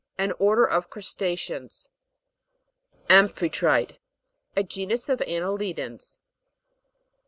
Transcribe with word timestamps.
An 0.17 0.29
J 0.29 0.33
order 0.39 0.65
of 0.65 0.89
crusta'ceans. 0.89 1.87
AMPHITRI'TK. 3.07 3.97
A 4.55 4.63
genus 4.63 5.07
of 5.09 5.19
anneli 5.21 5.73
dans. 5.75 6.17